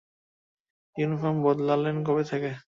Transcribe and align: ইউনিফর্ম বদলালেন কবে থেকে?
ইউনিফর্ম 0.95 1.37
বদলালেন 1.45 1.95
কবে 2.07 2.23
থেকে? 2.31 2.49